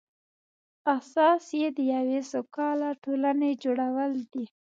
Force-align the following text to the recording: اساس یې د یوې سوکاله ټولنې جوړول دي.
اساس 0.95 1.43
یې 1.59 1.67
د 1.77 1.79
یوې 1.95 2.19
سوکاله 2.31 2.89
ټولنې 3.03 3.51
جوړول 3.63 4.13
دي. 4.31 4.45